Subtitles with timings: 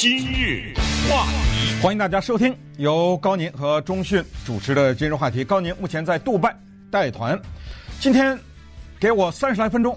[0.00, 0.72] 今日
[1.10, 5.44] 话题，欢迎大家收听由高宁和钟迅主持的今日话题。
[5.44, 6.58] 高宁目前在杜拜
[6.90, 7.38] 带团，
[8.00, 8.38] 今天
[8.98, 9.94] 给我三十来分钟，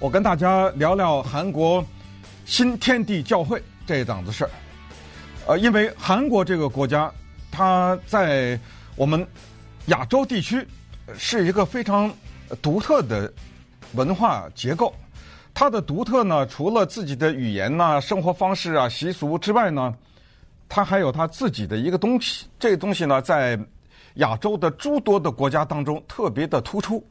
[0.00, 1.86] 我跟大家聊聊韩国
[2.44, 4.50] 新天地教会这一档子事儿。
[5.46, 7.08] 呃，因为韩国这个国家，
[7.48, 8.58] 它在
[8.96, 9.24] 我们
[9.86, 10.66] 亚洲地区
[11.16, 12.12] 是一个非常
[12.60, 13.32] 独特的
[13.92, 14.92] 文化结构。
[15.58, 19.96] 它的独特呢，除了自己的语言呐、生活方式啊、习俗之外呢，
[20.68, 22.46] 它还有它自己的一个东西。
[22.58, 23.58] 这个东西呢，在
[24.16, 27.02] 亚洲的诸多的国家当中特别的突出，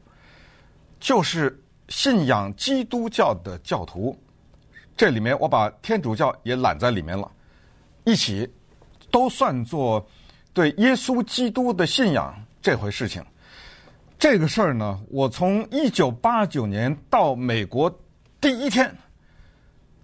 [1.00, 4.16] 就是信仰基督教的教徒。
[4.96, 7.28] 这里面我把天主教也揽在里面了，
[8.04, 8.48] 一起
[9.10, 10.06] 都算作
[10.54, 12.32] 对耶稣基督的信仰
[12.62, 13.20] 这回事情。
[14.20, 17.92] 这个事儿呢，我从一九八九年到美国。
[18.46, 18.96] 第一天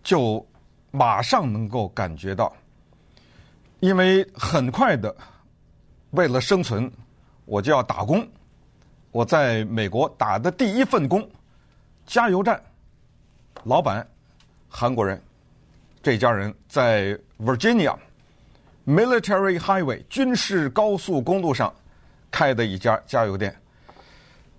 [0.02, 0.44] 就
[0.90, 2.52] 马上能够感觉到，
[3.78, 5.14] 因为很快的，
[6.10, 6.90] 为了生存，
[7.44, 8.28] 我就要打工。
[9.12, 11.24] 我在美国打的第一份工，
[12.04, 12.60] 加油站，
[13.62, 14.04] 老板
[14.68, 15.22] 韩国人，
[16.02, 17.96] 这家人在 Virginia
[18.84, 21.72] Military Highway 军事高速公路上
[22.28, 23.54] 开的一家加油店，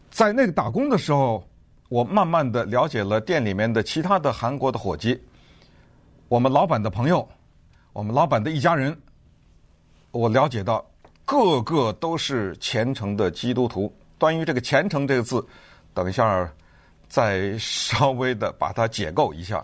[0.09, 1.45] 在那个打工的时候。
[1.94, 5.22] 我慢慢的了解了店里面的其他的韩国的伙计，
[6.27, 7.30] 我们老板的朋友，
[7.91, 9.00] 我们老板的一家人，
[10.09, 10.83] 我了解到
[11.23, 13.95] 个个都是虔诚的基督徒。
[14.17, 15.45] 关于这个“虔诚”这个字，
[15.94, 16.52] 等一下
[17.08, 19.63] 再稍微的把它解构一下。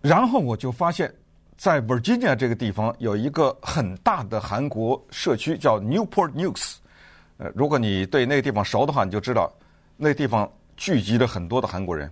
[0.00, 1.14] 然后我就发现，
[1.56, 6.78] 在 Virginia 这个地方有一个很大的韩国社区，叫 Newport News。
[7.36, 9.48] 呃，如果你对那个地方熟的话，你就知道
[9.96, 10.50] 那地方。
[10.76, 12.10] 聚集着很多的韩国人，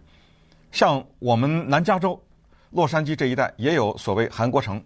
[0.71, 2.21] 像我们南加州
[2.71, 4.81] 洛杉矶这一带也有所谓韩国城，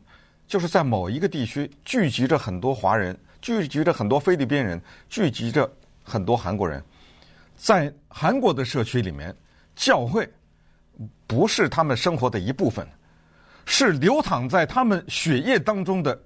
[0.47, 5.70] 就是在某一个地区聚集着很多华人，聚集着很多菲律宾人，聚集着
[6.03, 6.83] 很多韩国人。
[7.56, 9.37] 在韩国的社区里面，
[9.77, 10.27] 教会
[11.27, 12.88] 不是他们生活的一部分，
[13.66, 16.19] 是流淌在他们血液当中的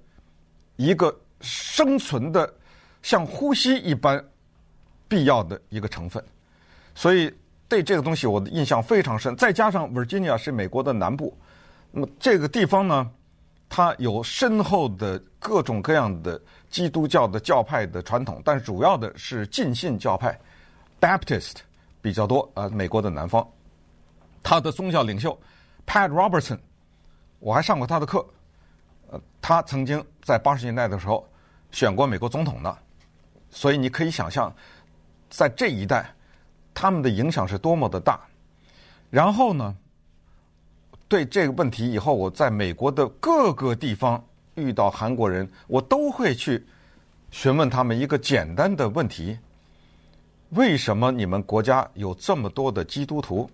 [0.77, 2.53] 一个生存的
[3.01, 4.23] 像呼吸一般
[5.09, 6.23] 必要的一个成分，
[6.95, 7.29] 所以。
[7.69, 11.37] 对这个东西我的印象非常深，再加上 Virginia 是美国的南部，
[11.91, 13.09] 那么这个地方呢，
[13.69, 16.41] 它有深厚的各种各样的
[16.71, 20.37] 基督教的教派的传统，但主要的是浸信教派
[20.99, 21.57] Baptist
[22.01, 22.51] 比较多。
[22.55, 23.47] 呃，美国的南方，
[24.41, 25.39] 他的宗教领袖
[25.85, 26.57] Pat Robertson，
[27.37, 28.25] 我还上过他的课，
[29.11, 31.23] 呃，他曾经在八十年代的时候
[31.69, 32.75] 选过美国总统的，
[33.51, 34.51] 所以你可以想象，
[35.29, 36.11] 在这一代。
[36.73, 38.19] 他们的影响是多么的大，
[39.09, 39.75] 然后呢，
[41.07, 44.23] 对这个问题以后，我在美国的各个地方
[44.55, 46.65] 遇到韩国人，我都会去
[47.31, 49.37] 询问他们一个简单的问题：
[50.49, 53.49] 为什么你们国家有这么多的基督徒？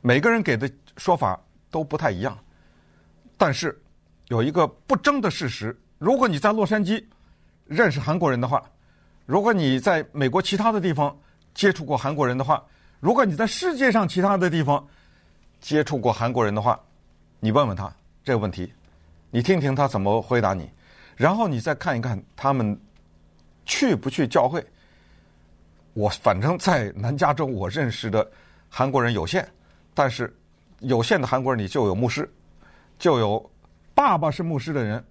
[0.00, 1.38] 每个人给的说法
[1.70, 2.38] 都不太一样，
[3.36, 3.80] 但是
[4.28, 7.04] 有一个不争的事实：如果你在洛杉矶
[7.66, 8.62] 认识韩国人的话，
[9.26, 11.16] 如果你在美国其他的地方，
[11.54, 12.62] 接触过韩国人的话，
[13.00, 14.84] 如果你在世界上其他的地方
[15.60, 16.78] 接触过韩国人的话，
[17.40, 17.90] 你问问他
[18.24, 18.72] 这个问题，
[19.30, 20.68] 你听听他怎么回答你，
[21.16, 22.78] 然后你再看一看他们
[23.64, 24.64] 去不去教会。
[25.92, 28.28] 我反正在南加州，我认识的
[28.68, 29.46] 韩国人有限，
[29.94, 30.36] 但是
[30.80, 32.28] 有限的韩国人里就有牧师，
[32.98, 33.50] 就有
[33.94, 35.02] 爸爸是牧师的人，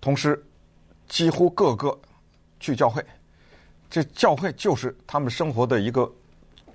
[0.00, 0.42] 同时
[1.06, 1.96] 几乎个个
[2.58, 3.04] 去教会。
[3.88, 6.10] 这教会就是他们生活的一个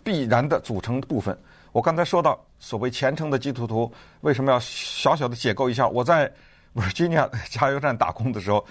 [0.03, 1.37] 必然的组成部分。
[1.71, 3.91] 我刚才说到所谓虔诚的基督徒，
[4.21, 5.87] 为什么要小小的解构一下？
[5.87, 6.31] 我在
[6.75, 8.65] Virginia 加油站打工的时候，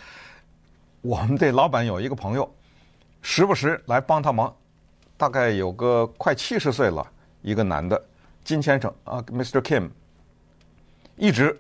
[1.01, 2.55] 我们这老板有一个朋友，
[3.23, 4.55] 时不时来帮他忙，
[5.17, 7.07] 大概有个快七十岁了，
[7.43, 8.03] 一个男的
[8.45, 9.61] 金先生啊，Mr.
[9.61, 9.89] Kim，
[11.17, 11.59] 一直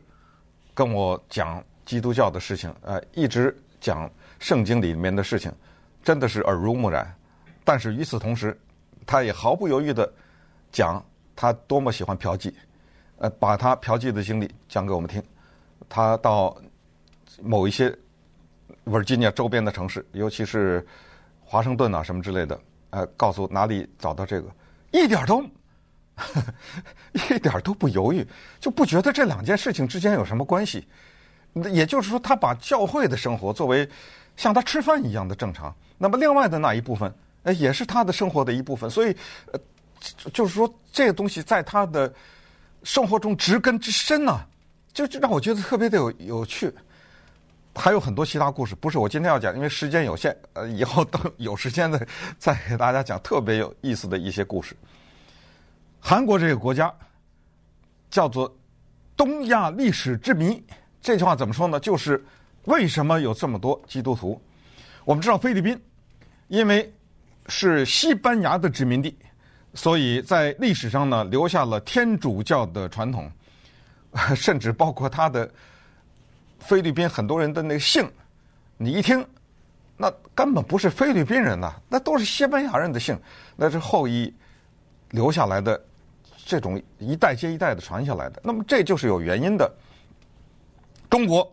[0.74, 5.50] 跟我讲基督教的事情，呃，一直讲圣经里面的事情。
[6.02, 7.14] 真的是耳濡目染，
[7.64, 8.58] 但是与此同时，
[9.06, 10.10] 他也毫不犹豫地
[10.72, 11.04] 讲
[11.36, 12.52] 他多么喜欢嫖妓，
[13.18, 15.22] 呃，把他嫖妓的经历讲给我们听。
[15.88, 16.56] 他到
[17.42, 17.96] 某一些
[18.84, 20.86] Virginia 周边的城市，尤其是
[21.44, 22.60] 华盛顿啊什么之类的，
[22.90, 24.48] 呃，告诉哪里找到这个，
[24.92, 25.42] 一点都
[27.12, 28.26] 一点都不犹豫，
[28.58, 30.86] 就不觉得这两件事情之间有什么关系。
[31.72, 33.88] 也就是说，他把教会的生活作为
[34.36, 35.74] 像他吃饭一样的正常。
[35.98, 37.12] 那么，另外的那一部分，
[37.42, 38.88] 呃，也是他的生活的一部分。
[38.88, 39.14] 所以，
[39.52, 39.60] 呃，
[40.32, 42.12] 就是说，这个东西在他的
[42.82, 44.40] 生活中植根之深呢、
[44.92, 46.72] 就就让我觉得特别的有有趣。
[47.74, 52.04] 还有很多其他故事，不是我今天要讲，因为时间有限，呃，以后等有时间的
[52.36, 54.74] 再给大家讲特别有意思的一些故事。
[56.00, 56.92] 韩国这个国家
[58.10, 58.52] 叫做
[59.16, 60.62] 东亚历史之谜，
[61.00, 61.78] 这句话怎么说呢？
[61.78, 62.22] 就是
[62.64, 64.40] 为什么有这么多基督徒？
[65.04, 65.80] 我们知道菲律宾
[66.48, 66.92] 因为
[67.46, 69.16] 是西班牙的殖民地，
[69.74, 73.30] 所以在历史上呢留下了天主教的传统，
[74.36, 75.50] 甚至包括他的。
[76.62, 78.06] 菲律宾很多人的那个姓，
[78.76, 79.26] 你一听，
[79.96, 83.18] 那根本不是菲律宾人呐，那都是西班牙人的姓，
[83.56, 84.30] 那是后裔
[85.12, 85.82] 留下来的，
[86.44, 88.42] 这种一代接一代的传下来的。
[88.44, 89.74] 那么这就是有原因的。
[91.08, 91.50] 中国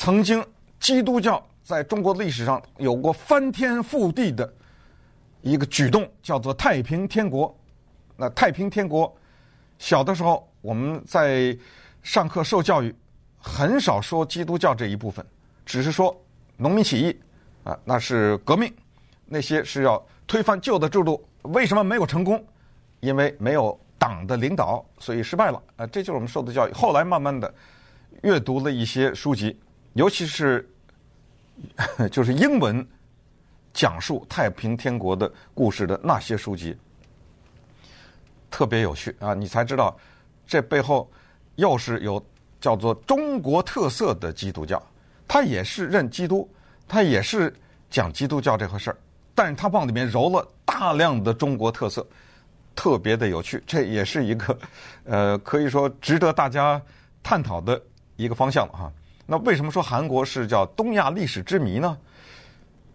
[0.00, 0.42] 曾经
[0.78, 4.50] 基督教在中国历史上有过翻天覆地的
[5.42, 7.54] 一个举动，叫做太平天国。
[8.16, 9.14] 那太平天国，
[9.78, 11.54] 小的时候我们在
[12.02, 12.94] 上课受教育。
[13.36, 15.24] 很少说基督教这一部分，
[15.66, 16.18] 只是说
[16.56, 17.20] 农民起义
[17.62, 18.72] 啊，那是革命，
[19.26, 21.22] 那些是要推翻旧的制度。
[21.42, 22.42] 为什么没有成功？
[23.00, 25.62] 因为没有党的领导，所以失败了。
[25.76, 26.72] 啊，这就是我们受的教育。
[26.72, 27.52] 后来慢慢的
[28.22, 29.58] 阅读了一些书籍，
[29.94, 30.68] 尤其是
[32.10, 32.86] 就是英文
[33.72, 36.76] 讲述太平天国的故事的那些书籍，
[38.50, 39.34] 特别有趣啊！
[39.34, 39.96] 你才知道
[40.46, 41.10] 这背后
[41.56, 42.22] 又是有。
[42.60, 44.82] 叫做中国特色的基督教，
[45.26, 46.46] 他也是认基督，
[46.86, 47.50] 他也是
[47.88, 48.98] 讲基督教这回事儿，
[49.34, 52.06] 但是他往里面揉了大量的中国特色，
[52.76, 54.58] 特别的有趣，这也是一个
[55.04, 56.78] 呃可以说值得大家
[57.22, 57.80] 探讨的
[58.16, 58.92] 一个方向了哈。
[59.30, 61.96] 那为什么说韩国是叫东亚历史之谜呢？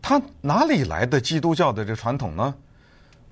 [0.01, 2.53] 它哪里来的基督教的这传统呢？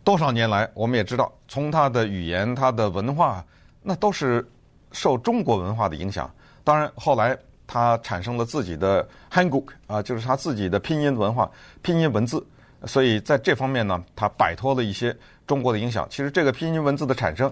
[0.05, 3.45] 多少年来，我们也知道，从它的语言、它的文化，
[3.81, 4.47] 那都是。
[4.95, 6.31] 受中国文化的影响，
[6.63, 7.35] 当然后来
[7.65, 11.49] 他产生了自己的 Hanguk 啊，就是他自己的拼音文化、
[11.81, 12.45] 拼音文字，
[12.85, 15.17] 所以在这方面呢，他摆脱了一些
[15.47, 16.07] 中国的影响。
[16.11, 17.51] 其实这个拼音文字的产生，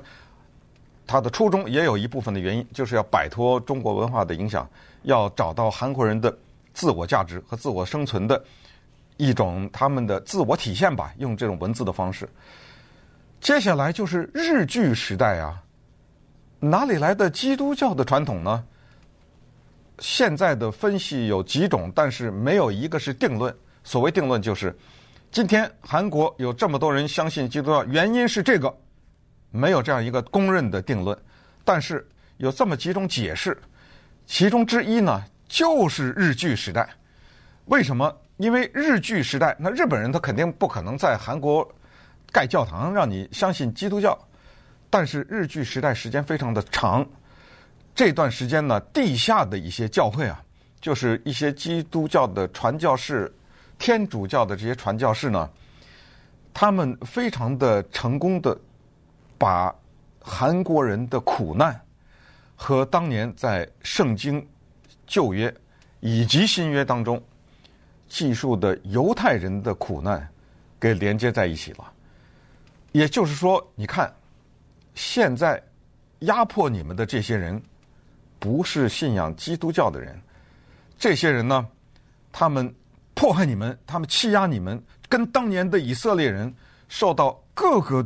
[1.07, 4.69] 它的初衷也有一部分的原因，就是要摆脱中国文化的影响，
[5.03, 6.35] 要找到韩国人的
[6.73, 8.43] 自我价值和自我生存的
[9.17, 12.27] 一种他们的自我体现吧，用这种文字的方式。
[13.39, 15.61] 接下来就是日据时代啊。
[16.59, 18.63] 哪里来的基督教的传统呢？
[19.97, 23.55] 现在的分析有几种，但是没有一个是定论。
[23.83, 24.75] 所谓定论，就是
[25.31, 28.71] 今天韩国有这么多人相信基督教，原因是这个，
[29.49, 31.17] 没有这样一个公认的定论。
[31.63, 32.07] 但是
[32.37, 33.59] 有这么几种解释，
[34.31, 36.87] 其中之一呢，就是日据时代。
[37.65, 38.09] 为什么？
[38.37, 41.69] 因为日据时代，那日本人他肯定不可能在韩国
[42.31, 44.17] 盖教堂让你相信基督教。
[44.89, 47.05] 但是日据时代时间非常的长，
[47.93, 50.41] 这段时间呢，地下的一些教会啊，
[50.79, 53.29] 就是一些基督教的传教士、
[53.77, 55.49] 天主教的这些传教士呢，
[56.53, 58.57] 他们非常的成功的
[59.37, 59.75] 把
[60.21, 61.77] 韩国人的苦难
[62.61, 64.47] 和当年在圣经
[65.07, 65.51] 旧约
[65.99, 67.21] 以及新约当中
[68.07, 70.27] 记述的犹太人的苦难
[70.79, 71.91] 给连接在一起了。
[72.91, 74.13] 也就是说，你看。
[74.93, 75.63] 现在
[76.19, 77.59] 压迫你们的这些人，
[78.39, 80.21] 不是信仰基督教的人。
[80.99, 81.65] 这些人呢，
[82.29, 82.71] 他们
[83.13, 86.53] 迫害你们，他们欺压你们，跟当年的以色列人
[86.89, 88.05] 受到各个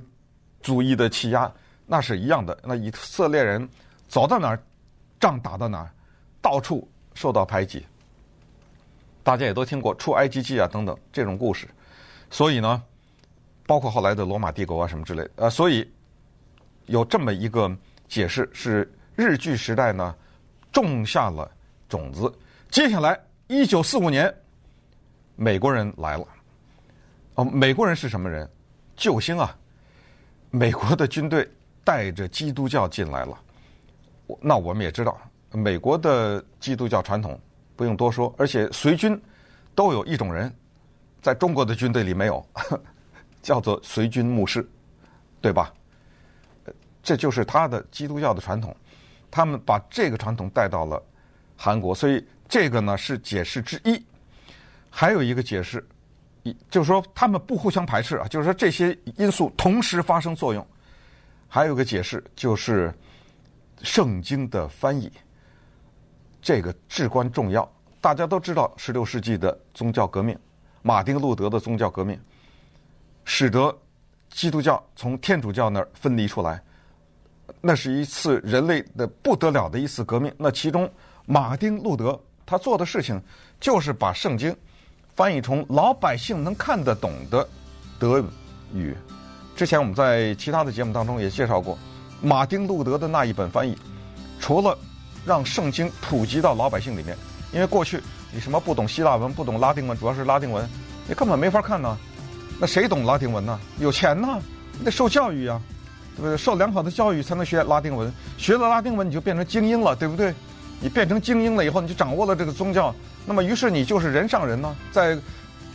[0.62, 1.52] 主义的欺压，
[1.88, 2.56] 那是一样的。
[2.64, 3.68] 那以色列人
[4.16, 4.64] 走到哪儿，
[5.20, 5.92] 仗打到哪儿，
[6.42, 7.86] 到处受到排挤。
[9.24, 11.68] 大家也都听过出埃及记啊等等这种故事。
[12.30, 12.82] 所以呢，
[13.68, 15.86] 包括后来的罗马帝国啊什么之类的，呃，所以。
[16.86, 17.70] 有这么一个
[18.08, 20.16] 解释，是日据时代呢
[20.72, 21.52] 种下了
[21.90, 22.32] 种子。
[22.70, 24.34] 接下来，一九四五年，
[25.36, 26.26] 美国人来了。
[27.34, 28.50] 哦，美国人是什么人？
[28.96, 29.54] 救星啊！
[30.52, 31.52] 美国的军队
[31.84, 33.38] 带着基督教进来了。
[34.42, 35.18] 那我们也知道，
[35.52, 37.40] 美国的基督教传统
[37.76, 39.20] 不用多说，而且随军
[39.74, 40.54] 都有一种人，
[41.22, 42.46] 在中国的军队里没有，
[43.42, 44.68] 叫做随军牧师，
[45.42, 45.74] 对吧？
[47.04, 48.76] 这就是他的基督教的传统，
[49.30, 51.02] 他们把这个传统带到了
[51.56, 54.04] 韩国，所以这个呢是解释之一。
[54.90, 55.86] 还有一个解释，
[56.42, 60.66] 一就是说他们不互相排斥啊，就是说这些因素同时发生作用。
[61.48, 62.92] 还有一个解释就是
[63.82, 65.12] 圣经的翻译，
[66.42, 67.70] 这个至关重要。
[68.02, 70.38] 大家都知道，十六世纪的宗教革命，
[70.82, 72.20] 马丁路德的宗教革命，
[73.24, 73.76] 使得
[74.30, 76.62] 基督教从天主教那儿分离出来。
[77.62, 80.34] 那是一次人类的不得了的一次革命。
[80.38, 80.90] 那其中，
[81.26, 83.22] 马丁·路德他做的事情
[83.60, 84.56] 就是把圣经
[85.16, 87.48] 翻译成老百姓能看得懂的
[87.98, 88.24] 德
[88.74, 88.96] 语。
[89.56, 91.78] 之前我们在其他的节目当中也介绍过，
[92.26, 93.78] 马丁·路德的那一本翻译，
[94.40, 94.78] 除了
[95.26, 97.16] 让圣经普及到老百姓里面，
[97.54, 98.02] 因为过去
[98.32, 100.68] 你什么不懂希腊文、不懂拉丁文，主要是拉丁文，
[101.08, 101.98] 你根本没法看呢。
[102.60, 103.60] 那谁懂拉丁文呢？
[103.80, 104.40] 有钱呢，
[104.80, 105.62] 你得受教育呀，
[106.16, 106.38] 对不对？
[106.38, 108.12] 受良好的教育才能学拉丁文。
[108.38, 110.34] 学了拉丁文，你就变成精英了，对不对？
[110.80, 112.94] 你变成精英了以后，你就掌握了这个宗教。
[113.26, 114.76] 那么，于是你就是人上人呢。
[114.92, 115.18] 在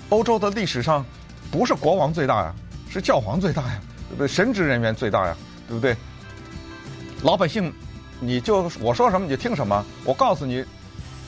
[0.09, 1.05] 欧洲的历史上，
[1.51, 2.55] 不是国王最大呀，
[2.91, 4.29] 是教皇最大呀，对不对？
[4.29, 5.37] 神职人员最大呀，
[5.69, 5.97] 对不对？
[7.23, 7.73] 老百姓，
[8.19, 9.85] 你就我说什么你就听什么。
[10.05, 10.65] 我告诉你，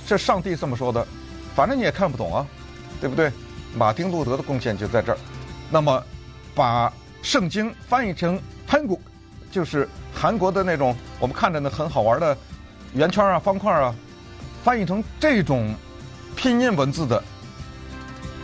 [0.07, 1.07] 这上帝这么说的，
[1.55, 2.47] 反正你也看不懂啊，
[3.01, 3.31] 对不对？
[3.75, 5.19] 马丁·路德的贡献就在这儿。
[5.71, 6.03] 那么，
[6.55, 8.99] 把圣经翻译成 Hangul，
[9.51, 12.37] 就是韩国的那种我们看着呢很好玩的
[12.95, 13.95] 圆圈啊、方块啊，
[14.63, 15.75] 翻译成这种
[16.37, 17.23] 拼音文字的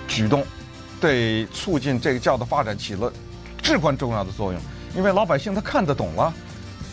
[0.07, 0.45] 举动，
[1.00, 3.12] 对促进这个教的发展起了
[3.62, 4.61] 至关重要的作用。
[4.97, 6.33] 因为老百姓他看得懂了，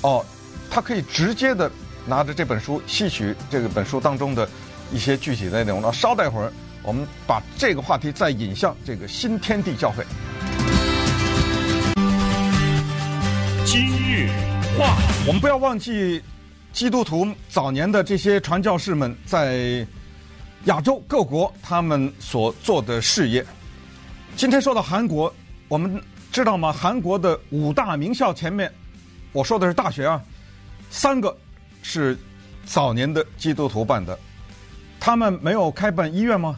[0.02, 0.26] 哦，
[0.76, 1.72] 他可以直接的
[2.06, 4.46] 拿着这本书吸取这个本书当中的
[4.92, 5.82] 一些具体的内容。
[5.82, 6.52] 那稍待会儿。
[6.84, 10.06] 我们把这个话题再引向这个新天地教会。
[13.66, 14.28] 今日
[14.78, 16.22] 话，我们不要忘记
[16.74, 19.88] 基督徒早年的这些传教士们在
[20.66, 23.44] 亚洲各国他们所做的事业。
[24.36, 25.34] 今天说到韩国，
[25.70, 26.00] 我们
[26.34, 26.72] 知道吗？
[26.72, 28.70] 韩国的五大名校前面，
[29.32, 30.22] 我说的是大学啊，
[30.96, 31.36] 三个
[31.82, 32.18] 是
[32.64, 34.18] 早年的基督徒办的，
[34.98, 36.58] 他们没有开办医院吗？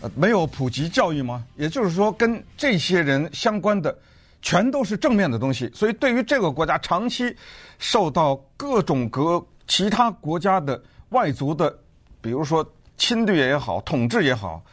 [0.00, 1.44] 呃，没有普及教育吗？
[1.54, 3.94] 也就是说，跟这些人相关的，
[4.40, 5.70] 全都是正面的东西。
[5.74, 7.36] 所以，对于这个国家长期
[7.78, 11.78] 受到各种各其他国家的外族的，
[12.22, 14.64] 比如说侵略也好、统治也好，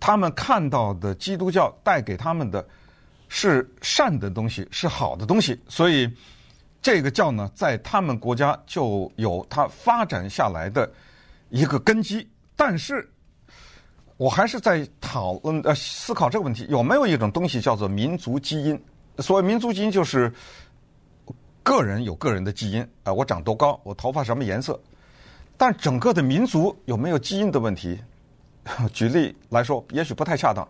[0.00, 2.66] 他们看到的基督教带给他们的
[3.28, 5.56] 是善的东西，是好的东西。
[5.68, 6.10] 所以，
[6.86, 10.88] 这个教呢，在他们国家就有它发展下来的
[11.48, 12.24] 一个根基。
[12.54, 13.10] 但是，
[14.16, 18.80] 我还是在讨论呃思考这个问题，有没有一种东西叫做民族基因？
[19.18, 20.32] 所谓民族基因，就是
[21.64, 24.80] 个人有个人的基因啊、我长多高，我头发什么颜色。
[25.56, 27.98] 但整个的民族有没有基因的问题？
[28.94, 30.64] 举例来说，也许不太恰当。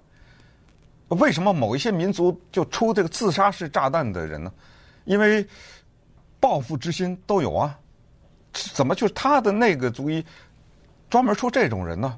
[1.09, 4.51] 为什么某一些民族就出这个自杀式炸弹的人呢？
[5.05, 5.47] 因为
[6.41, 7.79] 报复之心都有啊。
[8.53, 10.25] 怎么就是他的那个族裔
[11.11, 12.17] 专门出这种人呢？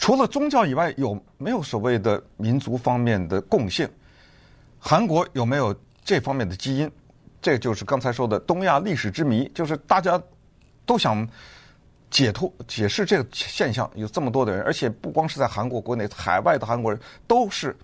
[0.00, 3.86] 除了宗教以外，有没有所谓的民族方面的共性？
[4.78, 6.90] 韩国有没有这方面的基因？
[7.42, 10.20] 这就是刚才说的东亚历史之谜，就是大家
[10.86, 11.28] 都想
[12.10, 13.90] 解脱、解释这个现象。
[13.94, 17.76] 有这么多的人，而且不光是在韩国国内，海外的韩国人都是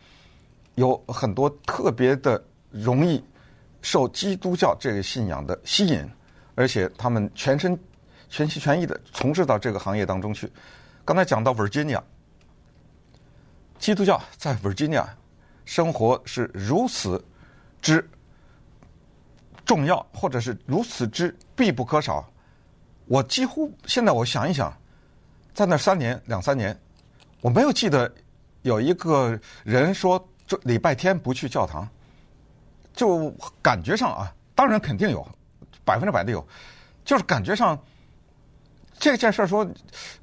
[0.76, 3.22] 有很多特别的容易
[3.82, 6.08] 受基督教这个信仰的吸引，
[6.54, 7.78] 而且他们全身
[8.28, 10.50] 全心全意的从事到这个行业当中去。
[11.04, 12.00] 刚才讲到 Virginia，
[13.78, 15.06] 基督教在 Virginia
[15.64, 17.24] 生活是如此
[17.80, 18.06] 之
[19.64, 22.28] 重要，或者是如此之必不可少。
[23.06, 24.72] 我几乎现在我想一想，
[25.54, 26.78] 在那三年两三年，
[27.40, 28.12] 我没有记得
[28.62, 31.88] 有一个人说这礼拜天不去教堂，
[33.00, 35.26] 就感觉上啊，当然肯定有，
[35.86, 36.46] 百分之百的有，
[37.02, 37.78] 就是感觉上。
[38.98, 39.66] 这件事儿说，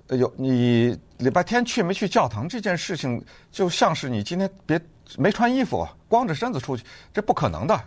[0.09, 3.19] 有你礼拜天去没去教堂这件事情，
[3.51, 4.79] 就像是你今天别
[5.17, 7.83] 没穿衣服，光着身子出去，这不可能的，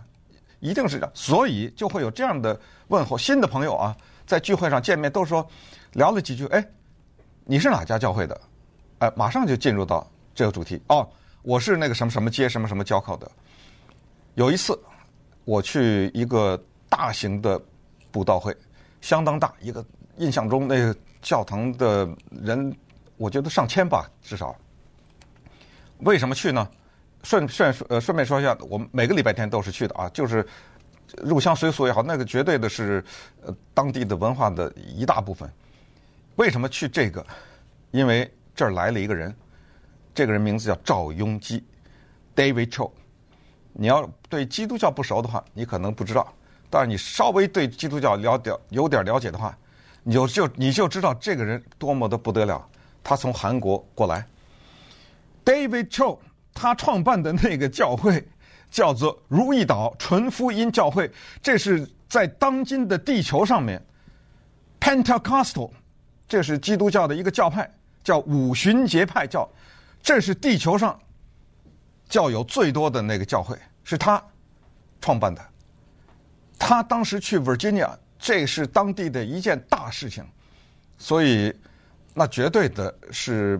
[0.58, 1.10] 一定是这样。
[1.14, 3.16] 所以就会有这样的问候。
[3.16, 5.48] 新的朋友啊，在聚会上见面，都说
[5.92, 6.66] 聊了几句，哎，
[7.44, 8.40] 你是哪家教会的？
[8.98, 10.04] 哎，马上就进入到
[10.34, 10.82] 这个主题。
[10.88, 11.08] 哦，
[11.42, 13.30] 我是那个什么什么街什么什么教口的。
[14.40, 14.80] 有一次
[15.44, 17.60] 我去一个大型的
[18.10, 18.56] 布道会，
[19.02, 19.84] 相当大一个。
[20.16, 22.74] 印象中那个教堂的人，
[23.18, 24.56] 我觉得上千吧，至少。
[25.98, 26.66] 为什么去呢？
[27.22, 30.46] 顺顺呃顺便说一下，我们每个礼拜天都是去的啊，就是
[31.18, 33.04] 入乡随俗也好，那个绝对的是
[33.42, 35.50] 呃当地的文化的一大部分。
[36.36, 37.24] 为什么去这个？
[37.90, 39.36] 因为这儿来了一个人，
[40.14, 41.62] 这个人名字叫赵雍基
[42.34, 42.90] ，David Cho。
[43.72, 46.22] 你要对基督教不熟的话，你可能不知道；
[46.68, 49.56] 但是你稍微对基督教了解有点了解的话，
[50.02, 52.66] 你就就你就知道这个人多么的不得了，
[53.02, 54.26] 他从韩国过来
[55.44, 56.18] ，David Cho，
[56.52, 58.26] 他创办的那个教会
[58.70, 61.10] 叫做如意岛纯福音教会，
[61.42, 63.82] 这是在当今的地球上面
[64.80, 65.70] ，Pentecostal，
[66.28, 67.70] 这是基督教的一个教派，
[68.02, 69.48] 叫五旬节派教，
[70.02, 70.98] 这是地球上
[72.10, 74.22] 教友最多的那个教会，是他
[75.00, 75.42] 创办的。
[76.58, 80.22] 他当时去 Virginia，这是当地的一件大事情，
[80.98, 81.54] 所以
[82.12, 83.58] 那绝对的是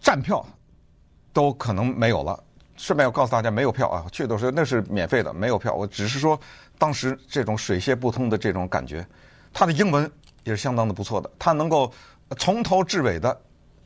[0.00, 0.46] 站票
[1.32, 2.38] 都可能没有了。
[2.76, 4.06] 顺便要告诉大家，没有票啊！
[4.10, 5.74] 去的时候那是免费的，没有票。
[5.74, 6.38] 我只是说
[6.78, 9.06] 当时这种水泄不通的这种感觉。
[9.52, 10.10] 他的英文
[10.44, 11.92] 也是相当的不错的，他能够
[12.38, 13.38] 从头至尾的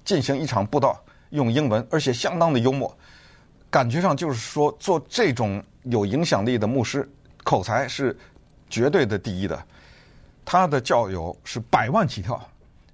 [0.04, 2.96] 进行一场布道，用英文，而且相当的幽默，
[3.74, 7.10] 感觉上就是说做这种有影响力的牧师。
[7.42, 8.16] 口才是
[8.70, 9.66] 绝对的第一的，
[10.44, 12.40] 他的教友是百万起跳，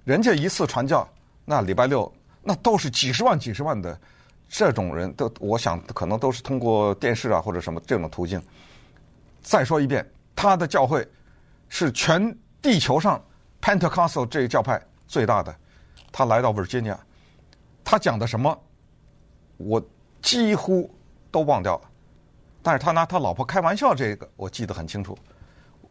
[0.03, 1.07] 人家一次传教，
[1.45, 2.11] 那礼拜六
[2.41, 3.97] 那都是几十万、几十万的
[4.49, 8.41] 这种人都，我想可能都是通过电视啊或者什么这种途径。
[9.41, 11.07] 再说一遍，他的教会
[11.69, 13.23] 是全地球上
[13.61, 15.55] Pentecostal 这个教派最大的。
[16.11, 16.97] 他来到 Virginia，
[17.83, 18.59] 他讲的什么，
[19.57, 19.81] 我
[20.21, 20.93] 几乎
[21.31, 21.89] 都忘掉了。
[22.61, 25.17] 但是他拿他老婆开玩笑，这个我记得很清楚。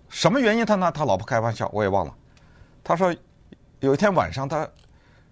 [0.09, 2.15] 什么原因他拿他老婆开玩笑，我也忘了。
[2.83, 3.15] 他说
[3.81, 4.69] 有一天晚上他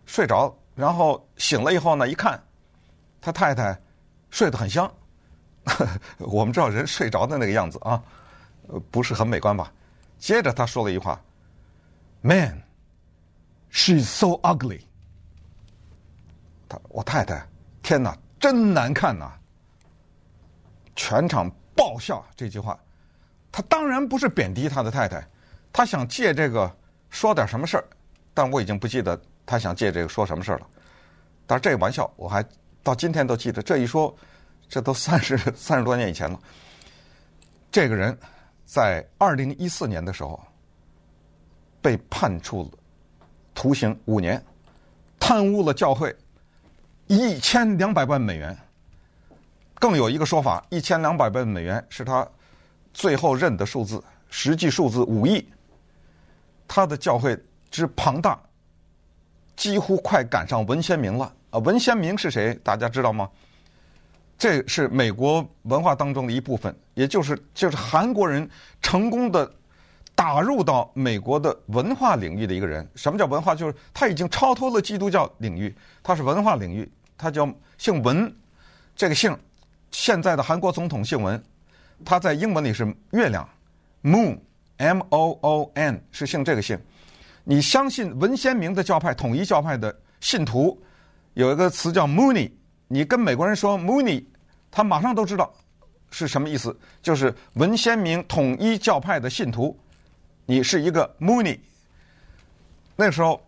[0.06, 2.42] 睡着，然后醒了以后呢，一看
[3.20, 3.80] 他太太
[4.30, 4.90] 睡得很香。
[6.18, 8.02] 我们知道人睡着的那个样子啊，
[8.90, 9.72] 不是很美观吧？
[10.18, 11.20] 接着他说了一句话
[12.22, 12.62] ：“Man,
[13.70, 14.80] she's so ugly。”
[16.68, 17.46] 他我太太，
[17.82, 19.32] 天哪，真难看呐！
[20.94, 22.78] 全场爆笑这句话，
[23.52, 25.24] 他当然不是贬低他的太太，
[25.72, 26.76] 他想借这个
[27.10, 27.84] 说点什么事儿，
[28.34, 30.66] 但我已经不记得他想借这个说什么事儿了。
[31.46, 32.44] 但是这个玩笑我还
[32.82, 34.14] 到今天都记得，这一说，
[34.68, 36.38] 这都三十 三十多年以前了。
[37.70, 38.18] 这个人
[38.64, 40.40] 在二零一四年的时候
[41.80, 42.70] 被判处了
[43.54, 44.44] 徒刑五年，
[45.20, 46.14] 贪污了教会
[47.08, 48.56] 一千两百万美元。
[49.80, 52.26] 更有一个说法，一千两百万美元是他
[52.92, 55.46] 最后认的数字，实际数字五亿。
[56.66, 57.38] 他的教会
[57.70, 58.38] 之庞大，
[59.56, 61.32] 几乎快赶上文鲜明了。
[61.50, 62.52] 啊，文鲜明是谁？
[62.62, 63.28] 大家知道吗？
[64.36, 68.48] 这是美国文化当中的一部分，也就是就是韩国人
[68.82, 69.50] 成功的
[70.18, 72.84] 打入到美国的文化领域的一个人。
[72.96, 73.54] 什么叫文化？
[73.54, 76.90] 就是他已经超脱了基督教领域，他是文化领域。
[77.16, 78.34] 他叫姓文，
[78.96, 79.38] 这个姓。
[79.92, 81.40] 现在的韩国总统姓文，
[82.04, 83.48] 他在英文里是月亮
[84.02, 86.76] ，Moon，M O O N 是姓这个姓。
[87.44, 90.76] 你相信文鲜明的教派统一教派的信徒
[91.34, 92.50] 有一个词叫 Moonie，
[92.88, 94.24] 你跟美国人说 Moonie，
[94.68, 95.54] 他马上都知道
[96.10, 99.78] 是什么意思，就是文鲜明统一教派的信徒，
[100.50, 101.60] 你是一个 Moonie。
[102.96, 103.38] 那时候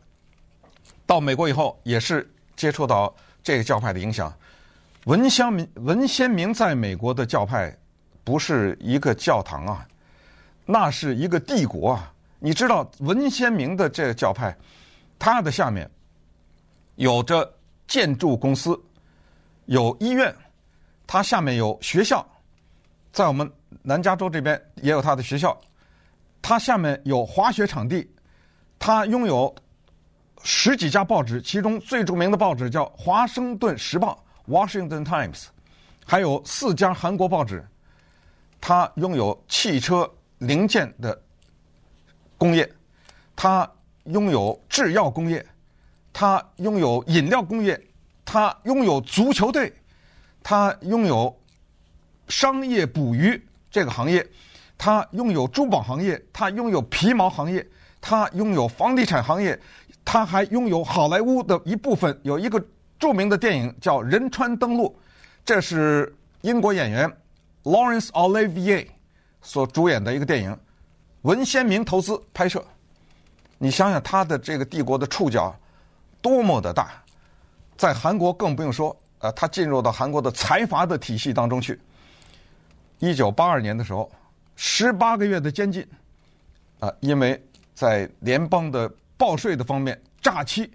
[1.07, 4.31] 到美国以后，也是接触到这个教派的影响。
[5.07, 7.75] 文鲜明，文鲜明在美国的教派
[8.23, 9.89] 不是一个教堂啊，
[10.67, 12.13] 那是一个帝国啊！
[12.39, 14.55] 你知道文鲜明的这个教派，
[15.19, 15.91] 它的下面
[16.97, 17.51] 有着
[17.89, 18.79] 建筑公司，
[19.65, 20.37] 有医院，
[21.07, 22.25] 它下面有学校，
[23.11, 25.59] 在我们南加州这边也有它的学校，
[26.42, 28.09] 它下面有滑雪场地，
[28.79, 29.55] 它拥有
[30.42, 34.22] 十几家报纸，其中最著名的报纸叫《华盛顿时报》。
[34.50, 35.44] Washington Times，
[36.05, 37.64] 还有四家韩国报纸，
[38.61, 41.22] 它拥有汽车零件的
[42.37, 42.68] 工业，
[43.37, 43.70] 它
[44.05, 45.46] 拥有制药工业，
[46.12, 47.81] 它拥有饮料工业，
[48.24, 49.72] 它拥有足球队，
[50.42, 51.38] 它拥有
[52.26, 54.26] 商业捕鱼这个行业，
[54.83, 57.64] 他拥有珠宝行业，他拥有皮毛行业，
[58.01, 59.61] 他拥有房地产行业，
[60.07, 62.59] 他还拥有好莱坞的一部分，有一个。
[63.01, 64.88] 著名的电影叫《仁川登陆》，
[65.43, 67.11] 这是英国演员
[67.62, 68.87] Lawrence Olivier
[69.40, 70.55] 所主演的一个电影，
[71.23, 72.62] 文先明投资拍摄。
[73.57, 75.59] 你想想他的这个帝国的触角
[76.21, 76.90] 多么的大，
[77.75, 81.81] 在韩国更不用说，呃，他进入到韩国的财阀的体系当中去。
[82.99, 84.12] 一九八二年的时候，
[84.62, 85.83] 十八个月的监禁，
[86.81, 87.42] 啊，因为
[87.73, 90.70] 在联邦的报税的方面诈欺。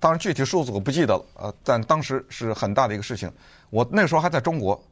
[0.00, 3.30] 当然，具体数字我不记得了，呃，但当时是很大的一个事情。
[3.68, 4.82] 我那时候还在中国，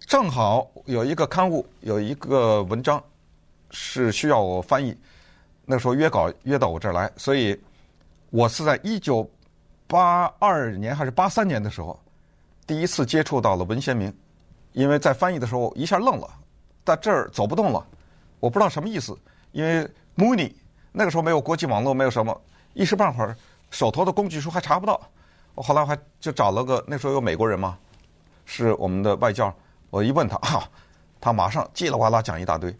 [0.00, 3.00] 正好有一个刊物，有一个文章
[3.70, 4.92] 是需要我翻译。
[5.64, 7.56] 那时候约稿约到我这儿来，所以
[8.30, 9.30] 我是在一九
[9.86, 11.96] 八二年还是八三年的时候，
[12.66, 14.12] 第一次接触到了文鲜明。
[14.72, 16.28] 因为在翻译的时候一下愣了，
[16.84, 17.86] 在这儿走不动了，
[18.40, 19.16] 我不知道什么意思，
[19.52, 20.54] 因为穆尼
[20.92, 22.38] 那个时候没有国际网络，没有什么，
[22.72, 23.36] 一时半会儿
[23.70, 25.00] 手头的工具书还查不到。
[25.54, 27.78] 我后来还就找了个那时候有美国人嘛，
[28.44, 29.54] 是我们的外教，
[29.90, 30.68] 我一问他啊，
[31.20, 32.76] 他马上叽里呱啦讲一大堆。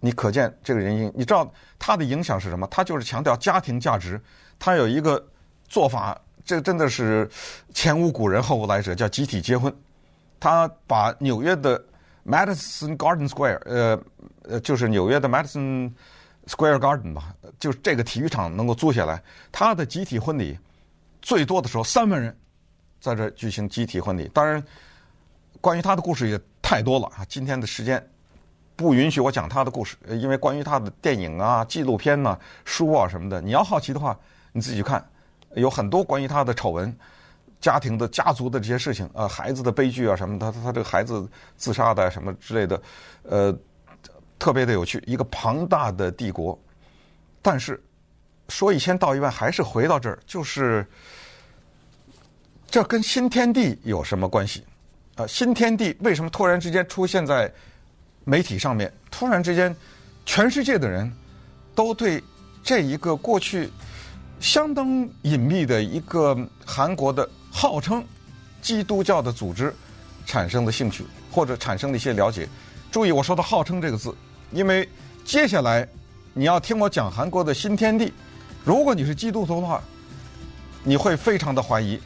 [0.00, 2.66] 你可见这个人影，你知道他的影响是什么？
[2.68, 4.20] 他就是强调家庭价值。
[4.58, 5.20] 他有一个
[5.66, 7.28] 做法，这真的是
[7.74, 9.74] 前无古人后无来者，叫集体结婚。
[10.38, 11.82] 他把纽约的
[12.28, 13.98] Madison Garden Square，呃
[14.42, 15.90] 呃，就是纽约的 Madison
[16.46, 19.22] Square Garden 吧，就是这个体育场能够租下来。
[19.50, 20.58] 他的集体婚礼
[21.22, 22.36] 最多的时候三万人
[23.00, 24.30] 在这举行集体婚礼。
[24.34, 24.62] 当然，
[25.62, 27.24] 关于他的故事也太多了啊！
[27.26, 28.06] 今天的时间
[28.76, 34.14] 不允许我讲他的故事，因为关于他的电影啊、纪录片呐、书啊什么的，你要好奇的话，
[34.52, 35.02] 你自己去看，
[35.54, 36.94] 有很多关于他的丑闻。
[37.60, 42.80] 家庭的、家族的这些事情啊，孩子的悲剧啊什么的，他他这个孩子自杀的什么之类的，
[43.24, 43.52] 呃，
[44.38, 45.02] 特别的有趣。
[45.06, 46.56] 一个庞大的帝国，
[47.42, 47.82] 但是
[48.48, 50.86] 说一千道一万，还是回到这儿，就是
[52.70, 54.62] 这跟新天地有什么关系？
[55.16, 57.52] 啊，新天地为什么突然之间出现在
[58.24, 58.92] 媒体上面？
[59.10, 59.74] 突然之间，
[60.24, 61.12] 全世界的人
[61.74, 62.22] 都对
[62.62, 63.68] 这一个过去
[64.38, 64.86] 相当
[65.22, 67.28] 隐秘的一个韩国的。
[67.50, 68.04] 号称
[68.60, 69.74] 基督教的组织
[70.26, 72.48] 产生的兴趣，或者产生的一些了解。
[72.90, 74.14] 注意我说的“号称”这个字，
[74.50, 74.88] 因为
[75.24, 75.86] 接下来
[76.32, 78.12] 你要听我讲韩国的新天地。
[78.64, 79.82] 如果你是基督徒的话，
[80.84, 82.00] 你会非常的怀疑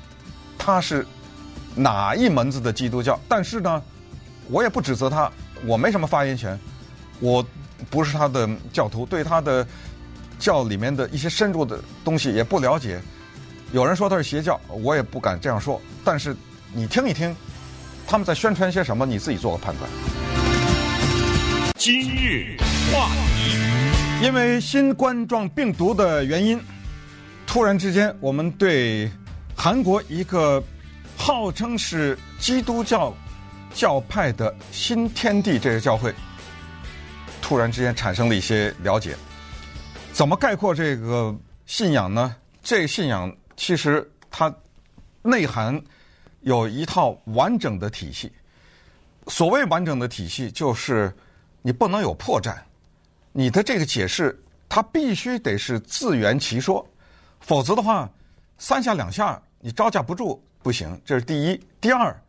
[0.59, 1.07] 他是
[1.75, 3.19] 哪一门子的基督教。
[3.29, 3.83] 但是呢，
[4.49, 5.31] 我也不指责他，
[5.67, 6.59] 我没什么发言权，
[7.21, 7.45] 我
[7.91, 9.67] 不是他的教徒，对他的
[10.39, 13.01] 教里面的一些深入的东西也不了解。
[13.73, 15.81] 有人说他是邪教，我也不敢这样说。
[16.05, 16.37] 但是
[16.75, 17.35] 你听一听，
[18.07, 19.91] 他们在宣传些什么，你自己做个判断。
[21.77, 22.55] 今日
[22.93, 26.61] 话题，因为新冠状病毒的原因，
[27.47, 29.11] 突然之间，我们对
[29.57, 30.63] 韩国一个
[31.17, 33.15] 号称是基督教
[33.73, 36.15] 教派的新天地这个教会，
[37.41, 39.17] 突然之间产生了一些了解。
[40.13, 42.37] 怎么概括这个信仰呢？
[42.63, 43.35] 这个信仰。
[43.65, 44.53] 其实它
[45.23, 45.81] 内涵
[46.41, 48.33] 有一套完整的体系。
[49.29, 51.15] 所谓完整的体系，就是
[51.63, 52.57] 你不能有破绽，
[53.31, 54.37] 你的这个解释
[54.69, 56.85] 它必须得是自圆其说，
[57.39, 58.11] 否则的话，
[58.59, 61.01] 三下两下你招架不住不行。
[61.05, 61.61] 这是第一。
[61.81, 62.21] 第二，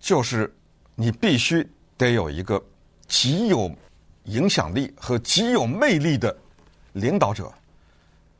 [0.00, 0.50] 就是
[0.94, 1.62] 你必须
[1.98, 2.58] 得有一个
[3.06, 3.70] 极有
[4.24, 6.34] 影响力和极有魅力的
[6.94, 7.52] 领导者，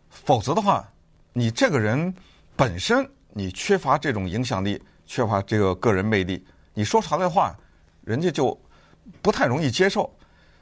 [0.08, 0.90] 否则的话。
[1.38, 2.12] 你这个人
[2.56, 7.56] 本身你缺乏这种影响力，缺乏这个个人魅力，你说出来的话，
[8.02, 8.60] 人家就
[9.22, 10.12] 不太容易接受，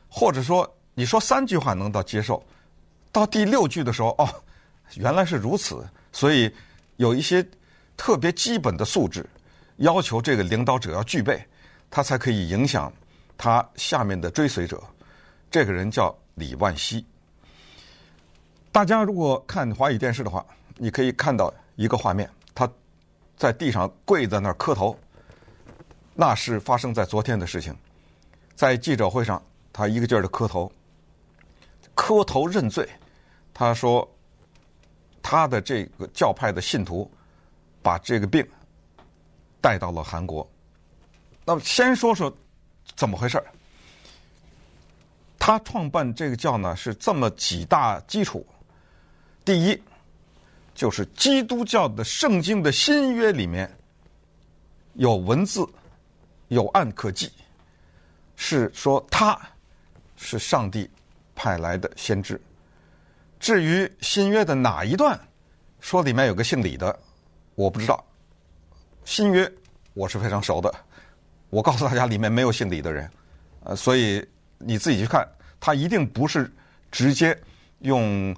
[0.06, 2.44] 或者说你说三句话能到接受，
[3.10, 4.28] 到第六句的时候，哦，
[4.96, 6.54] 原来是如此，所以
[6.96, 7.42] 有一些
[7.96, 9.26] 特别基本的素质，
[9.76, 11.42] 要求这个领导者要具备，
[11.88, 12.92] 他才可以影响
[13.38, 14.78] 他下面的追随者。
[15.50, 17.02] 这个人叫李万熙。
[18.70, 20.44] 大家如果看华语电视的话。
[20.78, 22.70] 你可以看到一个画面，他
[23.36, 24.94] 在地上跪在那儿磕头，
[26.14, 27.74] 那是发生在昨天的事情。
[28.54, 30.70] 在记者会上，他一个劲儿的磕头，
[31.94, 32.88] 磕头认罪。
[33.54, 34.06] 他说，
[35.22, 37.10] 他的这个教派的信徒
[37.82, 38.46] 把这个病
[39.62, 40.46] 带到了韩国。
[41.44, 42.30] 那么，先说说
[42.94, 43.46] 怎么回事儿。
[45.38, 48.46] 他创办这个教呢，是这么几大基础。
[49.42, 49.82] 第一。
[50.76, 53.68] 就是基督教的圣经的新约里面
[54.92, 55.66] 有文字，
[56.48, 57.32] 有案可记，
[58.36, 59.40] 是说他
[60.16, 60.88] 是上帝
[61.34, 62.38] 派来的先知。
[63.40, 65.18] 至于新约的哪一段
[65.80, 66.96] 说里面有个姓李的，
[67.54, 68.04] 我不知道。
[69.06, 69.50] 新约
[69.94, 70.72] 我是非常熟的，
[71.48, 73.10] 我告诉大家里面没有姓李的人，
[73.64, 74.22] 呃，所以
[74.58, 75.26] 你自己去看，
[75.58, 76.52] 他一定不是
[76.90, 77.34] 直接
[77.78, 78.36] 用。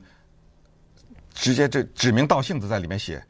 [1.39, 3.25] 直接这指名道姓的在里面写，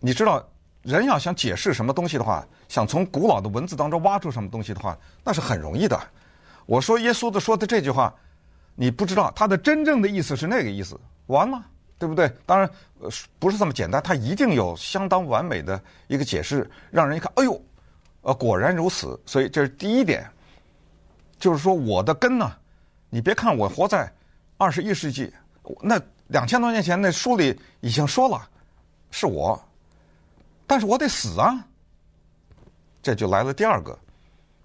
[0.00, 0.44] 你知道，
[0.82, 5.96] 人要想解释什么东西的话，想从古老的文字当中挖出什么东西的话，那是很容易的。
[6.66, 8.12] 我说耶稣的说的这句话，
[8.74, 11.64] 你不知道他的真正的意思是那个意思，完了，
[11.96, 12.28] 对不对？
[12.44, 12.68] 当然，
[13.38, 17.64] 不是这么简单，他一定有相当完美的一个解释，让人一看，哎呦，
[18.22, 19.18] 呃，果然如此。
[19.24, 20.28] 所以这是第一点，
[21.38, 22.52] 就是说我的根呢，
[23.10, 24.12] 你别看我活在
[24.58, 25.32] 二十一世纪，
[25.80, 26.02] 那。
[26.28, 28.48] 两千多年前那书里已经说了，
[29.10, 29.62] 是我，
[30.66, 31.66] 但是我得死啊！
[33.02, 33.98] 这就来了第二个，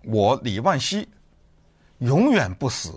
[0.03, 1.07] 我李万熙
[1.97, 2.93] 永远不死，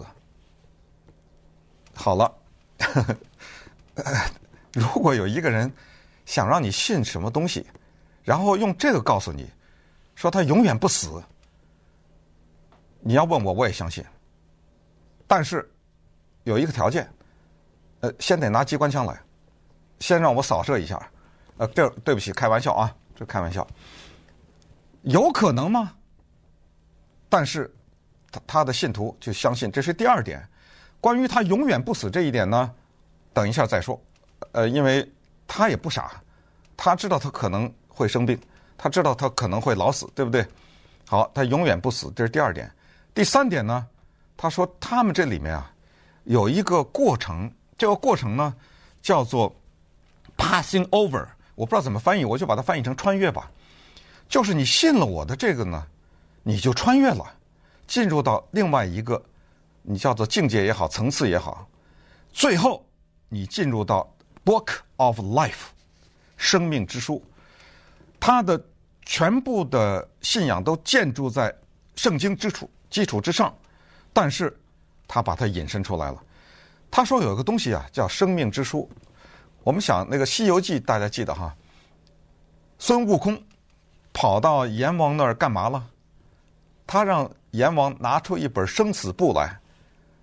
[1.95, 2.33] 好了，
[4.73, 5.71] 如果有一个人
[6.25, 7.67] 想让你信什么东西，
[8.23, 9.51] 然后用这个告诉你，
[10.15, 11.21] 说他永远不死，
[13.01, 14.05] 你要问我，我也相信。
[15.27, 15.69] 但是
[16.45, 17.13] 有一个条件，
[18.03, 19.19] 呃，先得拿机关枪来，
[19.99, 21.01] 先让我扫射一下。
[21.57, 23.67] 呃，对对不起，开玩笑啊，这开玩笑。
[25.03, 25.93] 有可能吗？
[27.29, 27.73] 但是
[28.31, 30.47] 他他的信徒就相信，这是第二点。
[31.01, 32.73] 关于他永远不死这一点呢，
[33.33, 34.01] 等一下再说。
[34.51, 35.09] 呃，因为
[35.47, 36.21] 他也不傻，
[36.77, 38.39] 他知道他可能会生病，
[38.77, 40.45] 他知道他可能会老死，对不对？
[41.07, 42.69] 好，他永远不死，这是第二点。
[43.15, 43.87] 第三点呢，
[44.37, 45.73] 他说他们这里面啊
[46.25, 47.53] 有一个过程，
[47.83, 48.55] 这个过程呢
[49.03, 49.53] 叫做
[50.37, 53.51] passing over，我不知道怎么翻译，我就把它翻译成穿越吧。
[54.29, 55.85] 就是你信了我的这个呢，
[56.45, 57.35] 你就穿越了，
[57.89, 59.21] 进入到另外一个，
[59.83, 61.67] 你叫做境界也好，层次也好，
[62.33, 62.87] 最后
[63.29, 64.09] 你进入到
[64.45, 65.73] Book of Life，
[66.37, 67.21] 生命之书，
[68.21, 68.65] 他的
[69.05, 71.53] 全部的信仰都建筑在
[71.97, 73.53] 圣经之处基础之上，
[74.13, 74.57] 但是
[75.09, 76.23] 他把它引申出来了。
[76.93, 78.89] 他说有一个东西啊，叫生命之书。
[79.65, 81.53] 我们想那个《西游记》，大家记得哈，
[82.79, 83.43] 孙悟空。
[84.15, 85.83] 跑到阎王那儿干嘛了？
[86.87, 89.59] 他让阎王拿出一本生死簿来，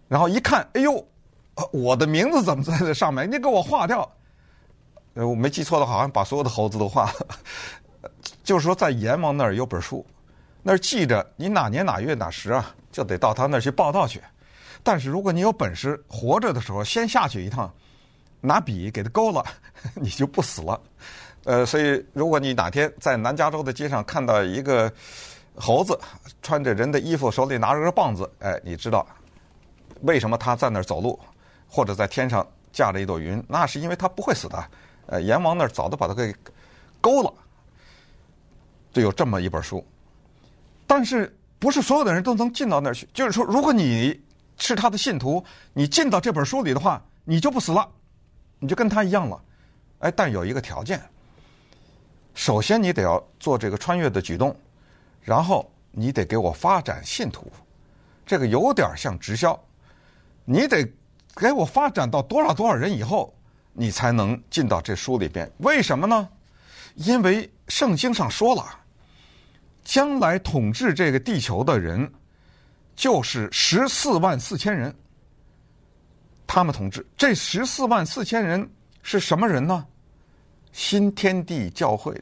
[0.07, 1.03] 然后一看，哎呦，
[1.71, 3.27] 我的名字怎么在这上面？
[3.27, 4.07] 你给我划掉。
[5.15, 8.11] 呃，我没记错的话，好像把所有的猴子都划了。
[8.45, 10.05] 就是说，在阎王那儿有本书，
[10.61, 14.21] 那儿记着你哪年哪月哪时啊，就得到他那儿去报道去。
[14.83, 17.71] 但是如果你有本事，活着的时候先下去一趟，
[18.41, 19.43] 拿笔给他勾了，
[19.95, 20.79] 你就不死了。
[21.45, 24.91] 呃，所以如果你哪天在南加州的街上看到一个
[25.55, 25.97] 猴子
[26.41, 29.05] 穿着人的衣服，手里拿着个棒子，哎，你知道
[30.01, 31.19] 为什么他在那儿走路，
[31.67, 33.43] 或者在天上驾着一朵云？
[33.47, 34.63] 那是因为他不会死的。
[35.07, 36.33] 呃，阎王那儿早都把他给
[37.01, 37.33] 勾了。
[38.91, 39.85] 就有这么一本书，
[40.87, 43.07] 但是不是所有的人都能进到那儿去？
[43.13, 44.19] 就是说，如果你
[44.59, 45.43] 是他的信徒，
[45.73, 47.89] 你进到这本书里的话，你就不死了，
[48.59, 49.41] 你就跟他一样了。
[49.99, 51.01] 哎，但有一个条件。
[52.35, 54.55] 首先，你得要做这个穿越的举动，
[55.21, 57.51] 然后你得给我发展信徒，
[58.25, 59.59] 这个有点像直销，
[60.45, 60.87] 你得
[61.35, 63.33] 给我发展到多少多少人以后，
[63.73, 65.51] 你才能进到这书里边。
[65.57, 66.29] 为什么呢？
[66.95, 68.65] 因为圣经上说了，
[69.83, 72.09] 将来统治这个地球的人
[72.99, 74.93] 就是十四万四千人，
[76.45, 77.05] 他们统治。
[77.15, 78.69] 这十四万四千人
[79.01, 79.87] 是什么人呢？
[80.73, 82.13] 新天地教会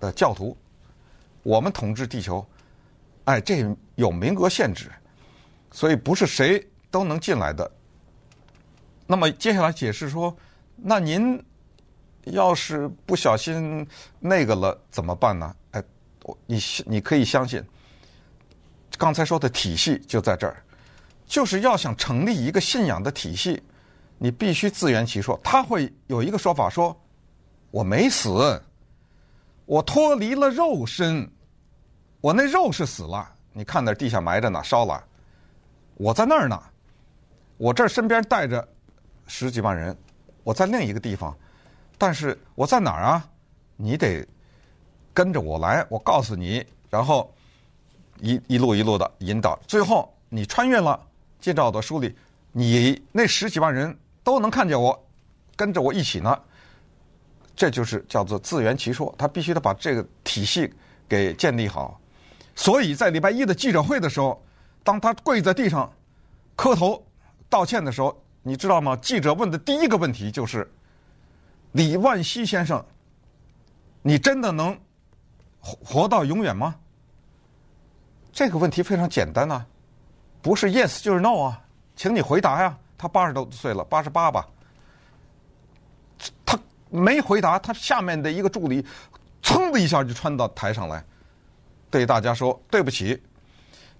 [0.00, 0.56] 的教徒，
[1.44, 2.44] 我们统治地球，
[3.26, 4.90] 哎，这有名额限制，
[5.70, 6.60] 所以不是谁
[6.90, 7.70] 都能进来的。
[9.06, 10.36] 那么接下来解释说，
[10.74, 11.40] 那您
[12.24, 13.86] 要是不小心
[14.18, 15.54] 那个了怎么办呢？
[15.70, 15.80] 哎，
[16.46, 17.62] 你你可以相信，
[18.98, 20.62] 刚才说的体系就在这儿，
[21.26, 23.62] 就是要想成立一个信仰的体系，
[24.18, 25.38] 你必须自圆其说。
[25.42, 26.96] 他会有一个说法说。
[27.72, 28.62] 我没死，
[29.66, 31.30] 我脱离了肉身，
[32.22, 33.28] 我那肉是死了。
[33.52, 35.04] 你看那地下埋着呢，烧了。
[35.96, 36.58] 我在那儿呢，
[37.58, 38.66] 我这儿身边带着
[39.26, 39.94] 十几万人，
[40.42, 41.36] 我在另一个地方，
[41.98, 43.28] 但是我在哪儿啊？
[43.76, 44.26] 你得
[45.12, 47.34] 跟着我来，我告诉你，然后
[48.20, 50.98] 一一路一路的引导，最后你穿越了，
[51.40, 52.14] 进到我的书里，
[52.52, 55.06] 你那十几万人都能看见我，
[55.54, 56.38] 跟着我一起呢。
[57.54, 60.72] 这就是叫做自圆其说，他必须得把这个体系
[61.08, 61.98] 给建立好。
[62.54, 64.42] 所以在礼拜一的记者会的时候，
[64.84, 65.90] 当他跪在地上
[66.54, 67.02] 磕头
[67.48, 68.96] 道歉的时候，你知道吗？
[68.96, 70.70] 记者问的第一个问题就是：
[71.72, 72.84] 李万熙先生，
[74.02, 74.78] 你真的能
[75.60, 76.74] 活活到永远吗？
[78.36, 79.64] 这个问题非常简单呐，
[80.42, 81.58] 不是 yes 就是 no 啊，
[81.96, 82.78] 请你回答呀。
[82.98, 84.46] 他八十多岁了，八十八吧。
[86.44, 86.58] 他
[86.90, 88.84] 没回答，他下面的一个助理，
[89.42, 91.02] 噌的一下就窜到台上来，
[91.90, 93.18] 对大家说：“对不起，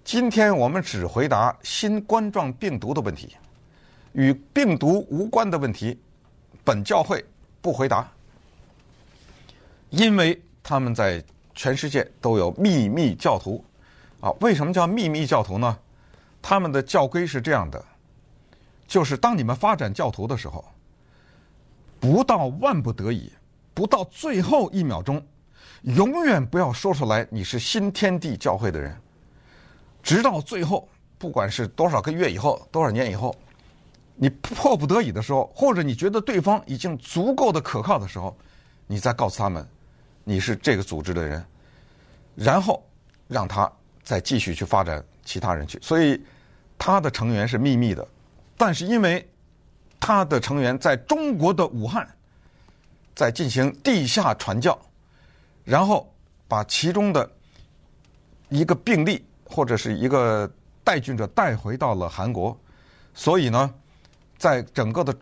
[0.04, 3.34] 今天我们只回答新冠状病毒的问题，
[4.12, 5.98] 与病毒无关的问题，
[6.62, 7.24] 本教会
[7.62, 8.06] 不回答，
[9.88, 13.64] 因为他们在全世界都有秘密教徒。
[14.20, 15.78] 啊，为什么叫秘密教徒呢？
[16.42, 17.84] 他们的教规是这样的，
[18.86, 20.64] 就是当你们发展教徒的时候。”
[21.98, 23.32] 不到万不得已，
[23.72, 25.20] 不到最后一秒钟，
[25.82, 28.94] 永远不要说出来你是新天地教会的人。
[30.02, 33.34] 直到最后，不管是多少个月以后，多少年以后，
[34.14, 38.36] 你迫不得已的时候，或者你觉得对方已经足够的可靠的时候，
[38.86, 39.66] 你再告诉他们
[40.22, 41.44] 你是这个组织的人，
[42.34, 42.84] 然后
[43.26, 43.72] 让他
[44.06, 45.78] 再继续去发展其他人去。
[45.82, 46.18] 所以
[46.78, 48.08] 他的成员是秘密的，
[48.56, 49.28] 但是因为
[50.00, 52.08] 他的成员在中国的武汉
[53.14, 54.78] 在进行地下传教，
[55.64, 56.10] 然后
[56.48, 57.28] 把其中的
[58.48, 60.50] 一个病例或者是一个
[60.84, 62.58] 带菌者带回到了韩国，
[63.12, 63.74] 所以呢。
[64.38, 65.16] 在整个的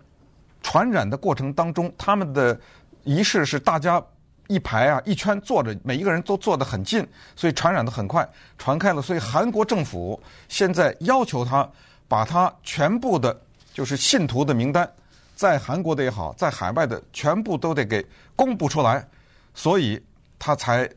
[0.60, 2.60] 传染的过程当中，他们的
[3.04, 4.04] 仪式是大家
[4.48, 8.28] 一排啊一圈坐着，每一个人都坐得很近，所以传染的很快，
[8.58, 9.00] 传开了。
[9.00, 11.68] 所以韩国政府现在要求他
[12.08, 13.38] 把他全部的，
[13.72, 14.88] 就是信徒的名单，
[15.34, 18.04] 在韩国的也好，在海外的全部都得给
[18.36, 19.06] 公布出来，
[19.54, 20.00] 所以
[20.38, 20.88] 他才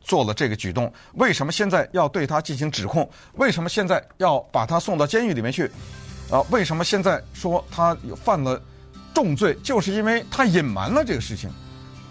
[0.00, 0.92] 做了这个举动。
[1.14, 3.08] 为什么现在要对他进行指控？
[3.34, 5.70] 为什么现在要把他送到监狱里面去？
[6.30, 8.60] 啊，为什么现在说他犯了
[9.12, 9.54] 重罪？
[9.62, 11.50] 就是因为他隐瞒了这个事情。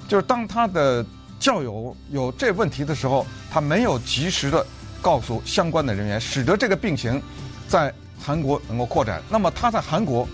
[0.10, 1.06] 就是当他的
[1.40, 4.66] 教友有这问题的时候，他没有及时的
[5.04, 7.22] 告诉相关的人员，使得这个病情
[7.68, 9.22] 在韩国能够扩展。
[9.30, 10.28] 那么他在韩国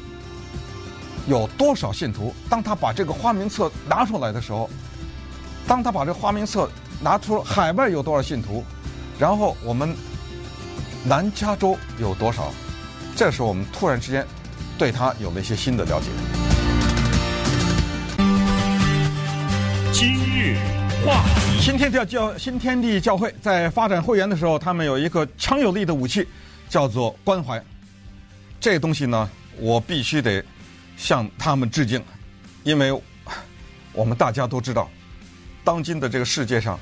[1.27, 2.33] 有多少信徒？
[2.49, 4.69] 当他把这个花名册拿出来的时候，
[5.67, 6.69] 当他把这个花名册
[7.01, 8.63] 拿出海外有多少信徒？
[9.19, 9.93] 然后我们
[11.03, 12.49] 南加州有多少？
[13.13, 14.25] 这时候我们突然之间
[14.77, 16.44] 对他有了一些新的了解。
[19.97, 20.58] 今日
[21.05, 26.27] 话题，新天地教新天地教会在发展会员的时候，他们有一个强有力的武器，
[26.67, 27.63] 叫做关怀。
[28.60, 30.43] 这东西呢，我必须得
[30.97, 32.03] 向他们致敬，
[32.63, 32.91] 因为
[33.93, 34.89] 我们大家都知道，
[35.63, 36.77] 当今的这个世界上，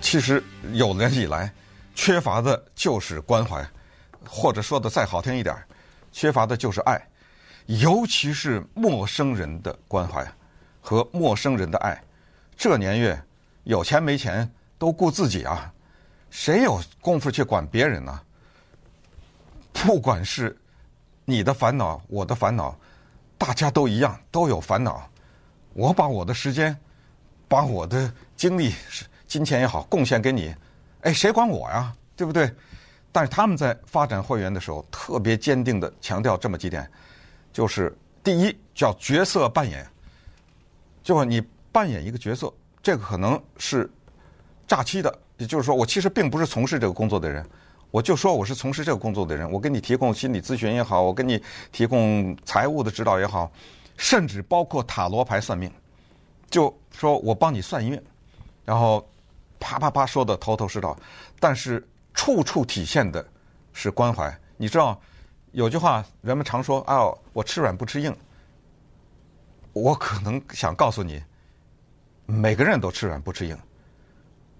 [0.00, 0.40] 其实
[0.72, 1.52] 有人以来
[1.96, 3.60] 缺乏的就是关怀。
[4.24, 5.52] 或者说的再好听一点，
[6.12, 7.04] 缺乏的就是爱，
[7.66, 10.24] 尤其是陌生人的关怀
[10.84, 11.98] 和陌生人的爱。
[12.54, 13.18] 这年月，
[13.62, 15.72] 有钱没钱都顾自己啊，
[16.28, 18.20] 谁有功夫去管别人呢？
[19.72, 20.54] 不管是
[21.24, 22.78] 你的烦恼，我的烦恼，
[23.38, 25.08] 大家都一样，都有烦恼。
[25.72, 26.76] 我把我的时间，
[27.48, 28.74] 把我的精力，
[29.26, 30.54] 金钱也好，贡献给你，
[31.00, 31.92] 哎，谁管我呀？
[32.14, 32.54] 对不对？
[33.10, 36.88] 但是他们在发展会员的时候，特别坚定地强调这么几点，
[37.54, 39.86] 就是第一叫角色扮演，
[41.04, 41.40] 就是你
[41.70, 43.88] 扮演一个角色，这个可能是
[44.66, 47.46] 诈欺的，也就是说我其实并不是从事这个工作的人，
[47.92, 51.40] 我就说我是从事这个工作的人，我给你提供心理咨询也好，我给你
[51.70, 53.52] 提供财务的指导也好，
[53.96, 55.70] 甚至包括塔罗牌算命，
[56.50, 58.02] 就说我帮你算一命，
[58.64, 59.08] 然后
[59.60, 60.98] 啪啪啪说的头头是道，
[61.38, 61.86] 但是。
[62.16, 63.26] 处处体现的
[63.72, 64.32] 是关怀。
[64.56, 64.96] 你知道
[65.50, 68.16] 有句话，人们常说：“啊，我吃软不吃硬。”
[69.74, 71.22] 我可能想告诉你，
[72.24, 73.58] 每个人都吃软不吃硬。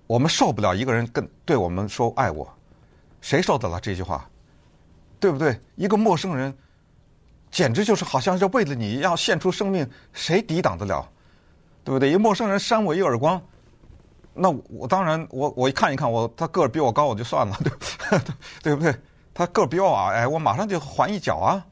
[0.07, 2.47] 我们受不了一个人跟对我们说爱我，
[3.23, 4.29] 谁受得了这句话？
[5.19, 5.59] 对不对？
[5.77, 6.55] 一个陌生人，
[7.51, 11.09] 简直就是好像是为了你要献出生命，谁抵挡得了？
[11.85, 12.11] 对不对？
[12.11, 13.41] 一个陌生人扇我一耳光。
[14.35, 17.57] 那我当然，我我一看一看，我他个儿比我高，我就算了，
[18.63, 18.95] 对不对？
[19.33, 21.65] 他个儿比我矮，哎我马上就还一脚啊。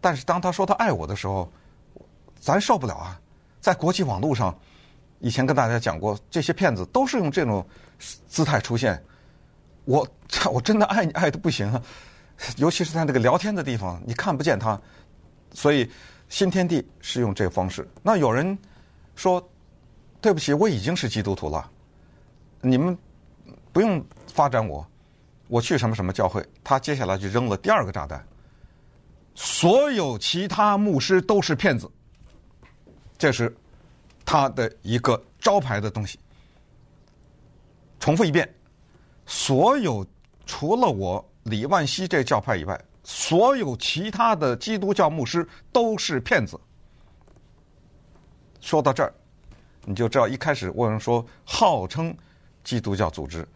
[0.00, 1.52] 但是当他说他爱我的时候，
[2.42, 3.18] 咱受不了啊。
[3.60, 4.52] 在国际网络上，
[5.20, 7.64] 以前跟大家讲过，这些骗子都是用这种
[8.26, 9.00] 姿态出现。
[9.84, 10.06] 我
[10.52, 11.80] 我真的爱你爱的不行啊，
[12.56, 14.78] 尤其是在那个聊天的地方，你看不见他，
[15.54, 15.88] 所以
[16.28, 17.88] 新天地是用这个方式。
[18.02, 18.58] 那有人
[19.14, 19.42] 说。
[20.20, 21.68] 对不起，我已经是基督徒了，
[22.60, 22.96] 你们
[23.72, 24.00] 不用
[24.32, 24.86] 发展我，
[25.48, 26.40] 我去什么什么教会。
[26.62, 28.24] 他接下来就扔了第二个炸弹，
[29.34, 31.90] 所有其他牧师都是骗子，
[33.22, 33.56] 这是
[34.24, 36.18] 他的一个招牌的东西。
[38.00, 38.52] 重复一遍，
[39.26, 40.04] 所有
[40.44, 46.58] 除了我李万熙这教派以外，所有其他的基督教牧师都是骗子。
[48.60, 49.14] 说到这儿。
[49.84, 52.12] 你就知道，一开始我说号称
[52.64, 53.46] 基督教组织，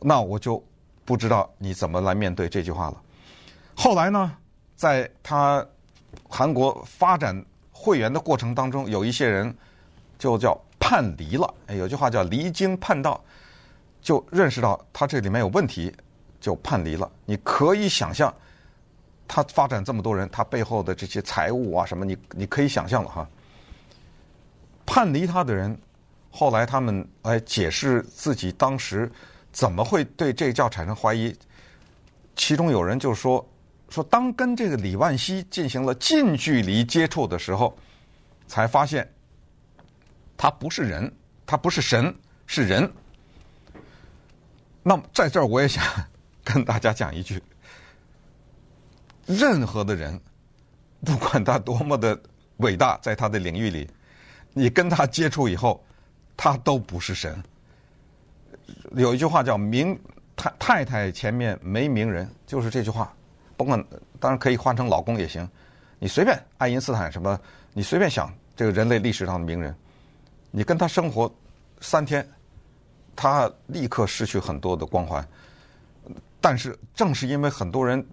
[0.00, 0.64] 那我就
[1.04, 3.02] 不知道你怎么来面对这句话了。
[3.74, 4.34] 后来呢，
[4.76, 5.66] 在他
[6.26, 7.44] 韩国发展
[7.84, 9.54] 会员的过程当中，有一些人
[10.18, 11.54] 就叫叛离了。
[11.68, 13.22] 有句话叫离经叛道，
[14.00, 15.94] 就认识到他这里面有问题，
[16.40, 17.10] 就叛离了。
[17.26, 18.32] 你可以想象，
[19.28, 23.28] 他发展这么多人，他背后的这些财务啊什么，你你可以想象了哈。
[24.86, 25.78] 叛离他的人，
[26.30, 29.12] 后来他们来解释自己当时
[29.52, 31.36] 怎么会对这个教产生怀疑。
[32.34, 33.46] 其中有人就说，
[33.88, 37.76] 说当跟这个李万熙进行了近距离接触的时候，
[38.46, 39.08] 才发现
[40.36, 41.12] 他不是人，
[41.46, 42.14] 他不是神，
[42.46, 42.90] 是人。
[44.82, 45.84] 那么在这儿我也想
[46.42, 47.42] 跟大家讲一句：
[49.26, 50.20] 任何的人，
[51.04, 52.20] 不管他多么的
[52.58, 53.88] 伟大，在他的领域里，
[54.52, 55.82] 你跟他接触以后，
[56.36, 57.42] 他都不是神。
[58.96, 59.98] 有一句话叫“名
[60.36, 63.14] 太太太前面没名人”，就是这句话。
[63.56, 63.84] 甭管，
[64.20, 65.48] 当然可以换成老公也行。
[65.98, 67.38] 你随便，爱因斯坦什么，
[67.72, 69.74] 你随便想，这个人类历史上的名人，
[70.50, 71.32] 你跟他生活
[71.80, 72.26] 三天，
[73.16, 75.26] 他立刻失去很多的光环。
[76.40, 78.06] 但是正是因为很多人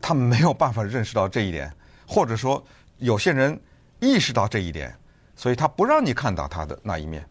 [0.00, 1.70] 他没有办法认识到这一点，
[2.06, 2.64] 或者说
[2.98, 3.60] 有些人
[4.00, 4.96] 意识到这一点，
[5.36, 7.22] 所以他不让你看到他的那一面。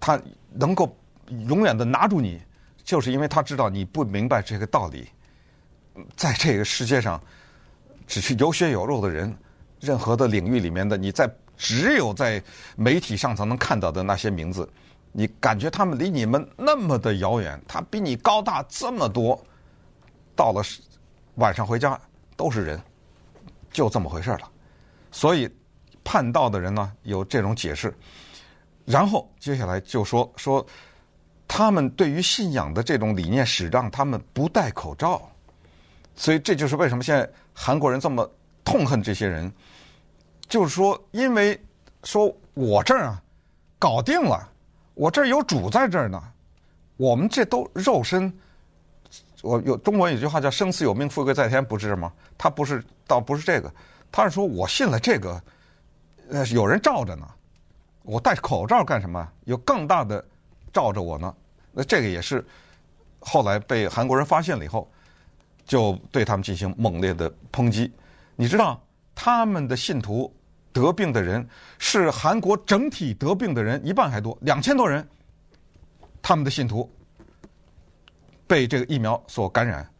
[0.00, 0.20] 他
[0.50, 0.96] 能够
[1.46, 2.40] 永远的拿住你，
[2.82, 5.08] 就是因为他知道你不明白这个道理。
[6.16, 7.20] 在这个世界上，
[8.06, 9.34] 只是有血有肉的人，
[9.80, 12.42] 任何的领域里面的，你在只有在
[12.76, 14.68] 媒体上才能看到的那些名字，
[15.12, 19.40] 你感觉他们离你们那么的遥远，他比你高大这么多，
[20.34, 20.62] 到了
[21.36, 22.00] 晚上回家
[22.36, 22.80] 都是人，
[23.70, 24.50] 就这么回事了。
[25.10, 25.48] 所以
[26.02, 27.94] 叛道的人呢，有这种解释，
[28.84, 30.66] 然后接下来就说说
[31.46, 35.28] 他们对于信仰的这种理念，使让他们不戴口罩。
[36.14, 38.28] 所以这就是为什么现在韩国人这么
[38.64, 39.50] 痛恨这些人，
[40.48, 41.60] 就是说，因为
[42.04, 43.22] 说我这儿啊
[43.78, 44.48] 搞定了，
[44.94, 46.22] 我这儿有主在这儿呢，
[46.96, 48.32] 我们这都肉身，
[49.42, 52.12] 我有中国有句话叫“生死有命，富贵在天”，不是吗？
[52.36, 53.72] 他不是，倒不是这个，
[54.12, 55.42] 他是说我信了这个，
[56.30, 57.26] 呃，有人罩着呢，
[58.02, 59.26] 我戴口罩干什么？
[59.44, 60.24] 有更大的
[60.72, 61.34] 罩着我呢？
[61.72, 62.44] 那这个也是
[63.18, 64.88] 后来被韩国人发现了以后。
[65.72, 67.90] 就对他们进行猛烈的抨击。
[68.36, 68.78] 你知道，
[69.14, 70.30] 他们的信徒
[70.70, 71.48] 得病的人
[71.78, 75.08] 是韩国整体得病的人一半还多，两千多人。
[76.20, 76.86] 他们的信徒
[78.46, 79.90] 被这个疫苗所感染，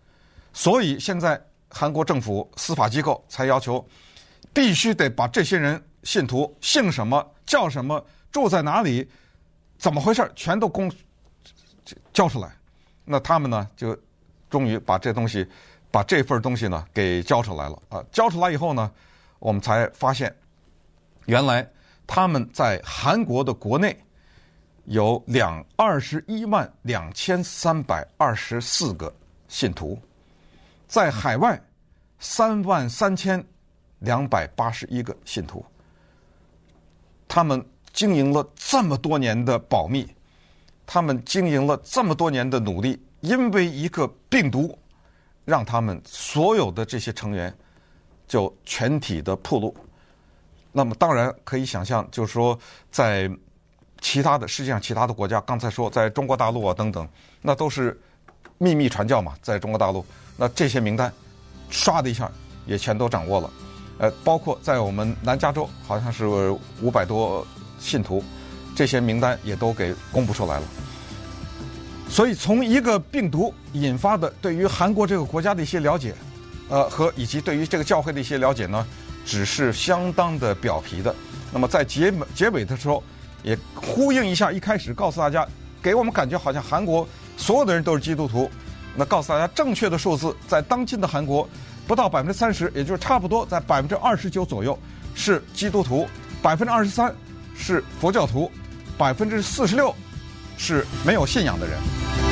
[0.53, 3.83] 所以现在韩国政府司法机构才要求，
[4.53, 9.09] 必须得把这些人信徒姓什么、叫什么、住在哪里、
[9.79, 10.93] 怎么回事全都公
[12.13, 12.55] 交出来。
[13.07, 13.99] 那他们呢就。
[14.53, 15.49] 终于把这东西，
[15.91, 18.05] 把这份东西呢给交出来了啊！
[18.13, 18.93] 交出来以后呢，
[19.39, 20.33] 我们才发现，
[21.25, 21.67] 原来
[22.07, 23.97] 他们在韩国的国内
[24.85, 29.11] 有两二十一万两千三百二十四个
[29.49, 29.99] 信徒，
[30.87, 31.59] 在海外
[32.19, 33.43] 三万三千
[34.01, 35.65] 两百八十一个信徒。
[37.27, 40.07] 他们经营了这么多年的保密，
[40.85, 43.03] 他们经营了这么多年的努力。
[43.23, 44.79] 因为一个病毒，
[45.45, 47.53] 让他们所有的这些成员
[48.29, 49.75] 就全体的暴露。
[50.73, 52.59] 那么当然可以想象，就是说，
[52.91, 53.31] 在
[54.01, 57.09] 其他的世界上其他的国家，刚才说在中国大陆啊等等，
[57.41, 57.99] 那都是
[58.59, 60.05] 秘密传教嘛，在中国大陆，
[60.37, 61.13] 那这些名单
[61.71, 62.31] 唰的一下
[62.67, 63.51] 也全都掌握了。
[63.99, 66.27] 呃，包括在我们南加州，好像是
[66.81, 67.47] 五百多
[67.79, 68.25] 信徒，
[68.75, 70.67] 这些名单也都给公布出来了。
[72.13, 76.15] 所以，从一个病毒引发的对于韩国这个国家的一些了解，
[76.69, 78.87] 呃，和以及对于这个教会的一些了解呢，
[79.25, 81.15] 只是相当的表皮的。
[81.51, 83.03] 那么在结结尾的时候，
[83.43, 85.49] 也呼应一下一开始告诉大家，
[85.81, 87.09] 给我们感觉好像韩国
[87.39, 88.51] 所有的人都是基督徒。
[88.95, 91.49] 那告诉大家，正确的数字在当今的韩国
[91.87, 94.79] 不到百分之三十，也就是差不多在百分之二十九左右
[95.15, 96.07] 是基督徒，
[96.43, 97.11] 百分之二十三
[97.57, 98.53] 是佛教徒，
[98.99, 99.95] 百分之四十六
[100.63, 102.32] 是没有信仰的人。